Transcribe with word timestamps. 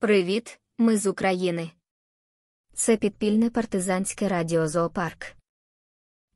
Привіт, 0.00 0.60
ми 0.78 0.96
з 0.96 1.06
України. 1.06 1.70
Це 2.74 2.96
підпільне 2.96 3.50
партизанське 3.50 4.28
радіо 4.28 4.68
Зоопарк. 4.68 5.26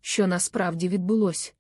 Що 0.01 0.27
насправді 0.27 0.89
відбулось? 0.89 1.55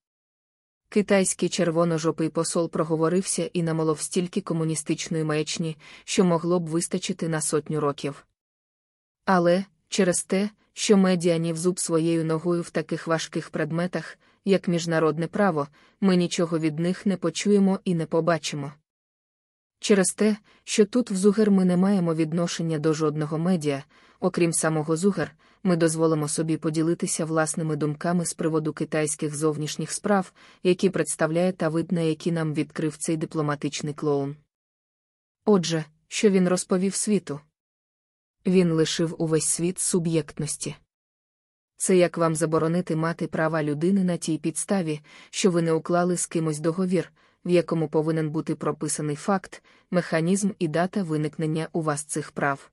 Китайський 0.88 1.48
червоножопий 1.48 2.28
посол 2.28 2.70
проговорився 2.70 3.50
і 3.52 3.62
намолов 3.62 4.00
стільки 4.00 4.40
комуністичної 4.40 5.24
маячні, 5.24 5.76
що 6.04 6.24
могло 6.24 6.60
б 6.60 6.66
вистачити 6.66 7.28
на 7.28 7.40
сотню 7.40 7.80
років. 7.80 8.26
Але, 9.24 9.64
через 9.88 10.24
те, 10.24 10.50
що 10.72 10.96
медіа 10.96 11.38
ні 11.38 11.54
зуб 11.54 11.80
своєю 11.80 12.24
ногою 12.24 12.62
в 12.62 12.70
таких 12.70 13.06
важких 13.06 13.50
предметах, 13.50 14.18
як 14.44 14.68
міжнародне 14.68 15.26
право, 15.26 15.68
ми 16.00 16.16
нічого 16.16 16.58
від 16.58 16.78
них 16.78 17.06
не 17.06 17.16
почуємо 17.16 17.80
і 17.84 17.94
не 17.94 18.06
побачимо. 18.06 18.72
Через 19.84 20.14
те, 20.14 20.36
що 20.64 20.86
тут 20.86 21.10
в 21.10 21.16
Зугер 21.16 21.50
ми 21.50 21.64
не 21.64 21.76
маємо 21.76 22.14
відношення 22.14 22.78
до 22.78 22.94
жодного 22.94 23.38
медіа, 23.38 23.84
окрім 24.20 24.52
самого 24.52 24.96
Зугер, 24.96 25.36
ми 25.62 25.76
дозволимо 25.76 26.28
собі 26.28 26.56
поділитися 26.56 27.24
власними 27.24 27.76
думками 27.76 28.26
з 28.26 28.34
приводу 28.34 28.72
китайських 28.72 29.36
зовнішніх 29.36 29.90
справ, 29.90 30.32
які 30.62 30.90
представляє 30.90 31.52
та 31.52 31.68
вид, 31.68 31.92
на 31.92 32.00
які 32.00 32.32
нам 32.32 32.54
відкрив 32.54 32.96
цей 32.96 33.16
дипломатичний 33.16 33.94
клоун. 33.94 34.36
Отже, 35.44 35.84
що 36.08 36.30
він 36.30 36.48
розповів 36.48 36.94
світу? 36.94 37.40
Він 38.46 38.72
лишив 38.72 39.14
увесь 39.18 39.46
світ 39.46 39.78
суб'єктності. 39.78 40.76
Це 41.76 41.96
як 41.96 42.18
вам 42.18 42.34
заборонити 42.34 42.96
мати 42.96 43.26
права 43.26 43.62
людини 43.62 44.04
на 44.04 44.16
тій 44.16 44.38
підставі, 44.38 45.00
що 45.30 45.50
ви 45.50 45.62
не 45.62 45.72
уклали 45.72 46.16
з 46.16 46.26
кимось 46.26 46.58
договір, 46.58 47.12
в 47.44 47.50
якому 47.50 47.88
повинен 47.88 48.30
бути 48.30 48.54
прописаний 48.54 49.16
факт, 49.16 49.62
механізм 49.90 50.50
і 50.58 50.68
дата 50.68 51.02
виникнення 51.02 51.68
у 51.72 51.82
вас 51.82 52.04
цих 52.04 52.32
прав. 52.32 52.70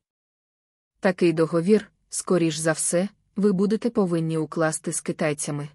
Такий 1.00 1.34
договір, 1.34 1.92
скоріш 2.10 2.56
за 2.56 2.72
все, 2.72 3.10
ви 3.36 3.52
будете 3.52 3.90
повинні 3.90 4.38
укласти 4.38 4.94
з 4.94 5.02
китайцями. 5.02 5.70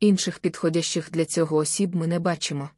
Інших 0.00 0.38
підходящих 0.38 1.10
для 1.10 1.24
цього 1.24 1.56
осіб 1.56 1.96
ми 1.96 2.06
не 2.06 2.18
бачимо. 2.18 2.70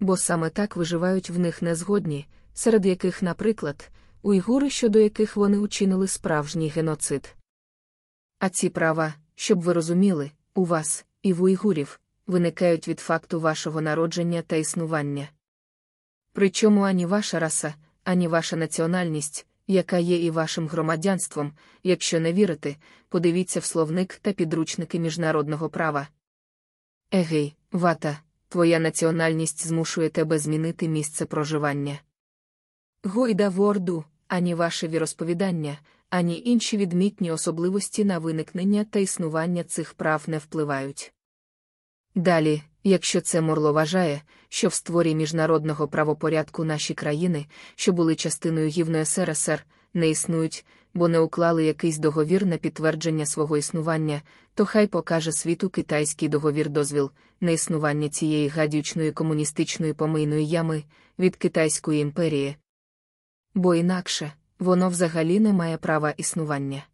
Бо 0.00 0.16
саме 0.16 0.50
так 0.50 0.76
виживають 0.76 1.30
в 1.30 1.38
них 1.38 1.62
незгодні, 1.62 2.26
серед 2.54 2.86
яких, 2.86 3.22
наприклад, 3.22 3.90
уйгури, 4.22 4.70
щодо 4.70 4.98
яких 4.98 5.36
вони 5.36 5.58
учинили 5.58 6.08
справжній 6.08 6.68
геноцид. 6.68 7.36
А 8.38 8.48
ці 8.48 8.68
права, 8.68 9.14
щоб 9.34 9.60
ви 9.60 9.72
розуміли, 9.72 10.30
у 10.54 10.64
вас, 10.64 11.04
і 11.22 11.32
в 11.32 11.42
уйгурів, 11.42 12.00
виникають 12.26 12.88
від 12.88 13.00
факту 13.00 13.40
вашого 13.40 13.80
народження 13.80 14.42
та 14.42 14.56
існування. 14.56 15.28
Причому 16.32 16.80
ані 16.80 17.06
ваша 17.06 17.38
раса, 17.38 17.74
ані 18.04 18.28
ваша 18.28 18.56
національність, 18.56 19.46
яка 19.66 19.98
є 19.98 20.18
і 20.24 20.30
вашим 20.30 20.68
громадянством, 20.68 21.52
якщо 21.82 22.20
не 22.20 22.32
вірите, 22.32 22.76
подивіться 23.08 23.60
в 23.60 23.64
словник 23.64 24.14
та 24.14 24.32
підручники 24.32 24.98
міжнародного 24.98 25.68
права. 25.68 26.08
Егей, 27.12 27.56
вата, 27.72 28.18
твоя 28.48 28.78
національність 28.78 29.66
змушує 29.66 30.08
тебе 30.08 30.38
змінити 30.38 30.88
місце 30.88 31.26
проживання. 31.26 32.00
Гойда 33.04 33.48
в 33.48 33.60
Орду, 33.60 34.04
ані 34.28 34.54
ваше 34.54 34.88
віросповідання, 34.88 35.78
ані 36.10 36.42
інші 36.44 36.76
відмітні 36.76 37.30
особливості 37.30 38.04
на 38.04 38.18
виникнення 38.18 38.84
та 38.84 38.98
існування 38.98 39.64
цих 39.64 39.94
прав 39.94 40.22
не 40.26 40.38
впливають. 40.38 41.13
Далі, 42.14 42.62
якщо 42.84 43.20
це 43.20 43.40
Морло 43.40 43.72
вважає, 43.72 44.22
що 44.48 44.68
в 44.68 44.74
створі 44.74 45.14
міжнародного 45.14 45.88
правопорядку 45.88 46.64
наші 46.64 46.94
країни, 46.94 47.46
що 47.74 47.92
були 47.92 48.14
частиною 48.14 48.68
гівної 48.68 49.04
СРСР, 49.04 49.66
не 49.94 50.08
існують, 50.08 50.64
бо 50.94 51.08
не 51.08 51.18
уклали 51.18 51.64
якийсь 51.64 51.98
договір 51.98 52.46
на 52.46 52.56
підтвердження 52.56 53.26
свого 53.26 53.56
існування, 53.56 54.22
то 54.54 54.66
хай 54.66 54.86
покаже 54.86 55.32
світу 55.32 55.70
китайський 55.70 56.28
договір 56.28 56.70
дозвіл 56.70 57.10
на 57.40 57.50
існування 57.50 58.08
цієї 58.08 58.48
гадючної 58.48 59.12
комуністичної 59.12 59.92
помийної 59.92 60.48
ями 60.48 60.84
від 61.18 61.36
Китайської 61.36 62.00
імперії. 62.00 62.56
Бо 63.54 63.74
інакше 63.74 64.32
воно 64.58 64.88
взагалі 64.88 65.40
не 65.40 65.52
має 65.52 65.76
права 65.76 66.10
існування. 66.10 66.86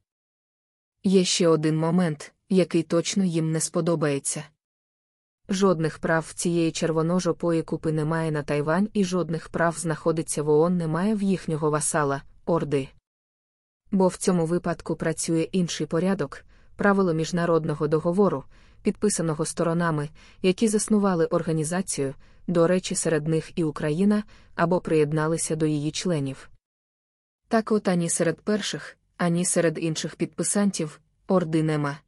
Є 1.04 1.24
ще 1.24 1.48
один 1.48 1.76
момент, 1.76 2.32
який 2.48 2.82
точно 2.82 3.24
їм 3.24 3.52
не 3.52 3.60
сподобається. 3.60 4.44
Жодних 5.52 5.98
прав 5.98 6.32
цієї 6.34 6.72
червоножопої 6.72 7.62
купи 7.62 7.92
немає 7.92 8.30
на 8.30 8.42
Тайвань 8.42 8.88
і 8.92 9.04
жодних 9.04 9.48
прав 9.48 9.78
знаходиться 9.78 10.42
в 10.42 10.48
ООН 10.48 10.76
немає 10.76 11.14
в 11.14 11.22
їхнього 11.22 11.70
васала, 11.70 12.22
Орди. 12.46 12.88
Бо 13.90 14.08
в 14.08 14.16
цьому 14.16 14.46
випадку 14.46 14.96
працює 14.96 15.40
інший 15.40 15.86
порядок, 15.86 16.44
правило 16.76 17.14
міжнародного 17.14 17.88
договору, 17.88 18.44
підписаного 18.82 19.44
сторонами, 19.44 20.08
які 20.42 20.68
заснували 20.68 21.26
організацію, 21.26 22.14
до 22.46 22.66
речі, 22.66 22.94
серед 22.94 23.28
них 23.28 23.58
і 23.58 23.64
Україна, 23.64 24.24
або 24.54 24.80
приєдналися 24.80 25.56
до 25.56 25.66
її 25.66 25.90
членів. 25.90 26.50
Так 27.48 27.72
от 27.72 27.88
ані 27.88 28.08
серед 28.08 28.40
перших, 28.40 28.98
ані 29.16 29.44
серед 29.44 29.78
інших 29.78 30.16
підписантів, 30.16 31.00
Орди 31.28 31.62
нема. 31.62 31.98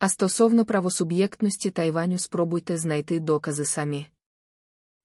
А 0.00 0.08
стосовно 0.08 0.64
правосуб'єктності 0.64 1.70
Тайваню 1.70 2.18
спробуйте 2.18 2.78
знайти 2.78 3.20
докази 3.20 3.64
самі. 3.64 4.06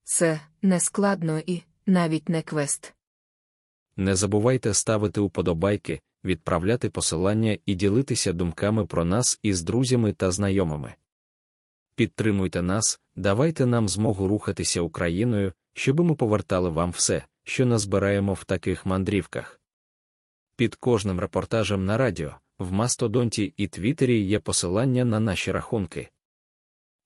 Це 0.03 0.41
не 0.61 0.79
складно 0.79 1.39
і 1.45 1.63
навіть 1.85 2.29
не 2.29 2.41
квест. 2.41 2.93
Не 3.97 4.15
забувайте 4.15 4.73
ставити 4.73 5.21
уподобайки, 5.21 6.01
відправляти 6.23 6.89
посилання 6.89 7.57
і 7.65 7.75
ділитися 7.75 8.33
думками 8.33 8.85
про 8.85 9.05
нас 9.05 9.39
із 9.41 9.61
друзями 9.61 10.13
та 10.13 10.31
знайомими. 10.31 10.93
Підтримуйте 11.95 12.61
нас, 12.61 12.99
давайте 13.15 13.65
нам 13.65 13.89
змогу 13.89 14.27
рухатися 14.27 14.81
Україною, 14.81 15.53
щоби 15.73 16.03
ми 16.03 16.15
повертали 16.15 16.69
вам 16.69 16.91
все, 16.91 17.25
що 17.43 17.65
назбираємо 17.65 18.33
в 18.33 18.43
таких 18.43 18.85
мандрівках. 18.85 19.61
Під 20.55 20.75
кожним 20.75 21.19
репортажем 21.19 21.85
на 21.85 21.97
радіо, 21.97 22.35
в 22.59 22.71
Мастодонті 22.71 23.53
і 23.57 23.67
Твіттері 23.67 24.19
є 24.19 24.39
посилання 24.39 25.05
на 25.05 25.19
наші 25.19 25.51
рахунки. 25.51 26.09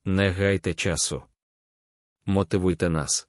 Не 0.05 0.29
гайте 0.29 0.73
часу. 0.73 1.23
Мотивуйте 2.25 2.89
нас. 2.89 3.28